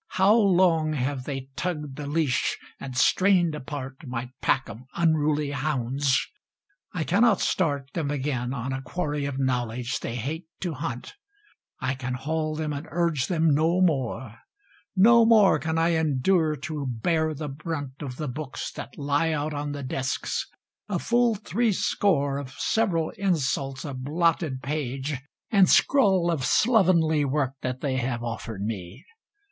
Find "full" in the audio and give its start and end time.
20.97-21.35